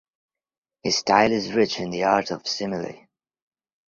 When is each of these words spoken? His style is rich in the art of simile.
His 0.81 0.97
style 0.97 1.31
is 1.31 1.53
rich 1.53 1.79
in 1.79 1.91
the 1.91 2.05
art 2.05 2.31
of 2.31 2.47
simile. 2.47 3.05